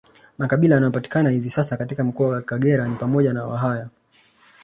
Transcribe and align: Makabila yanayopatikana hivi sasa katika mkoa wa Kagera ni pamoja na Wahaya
Makabila 0.37 0.75
yanayopatikana 0.75 1.29
hivi 1.29 1.49
sasa 1.49 1.77
katika 1.77 2.03
mkoa 2.03 2.27
wa 2.29 2.41
Kagera 2.41 2.87
ni 2.87 2.95
pamoja 2.95 3.33
na 3.33 3.45
Wahaya 3.45 3.89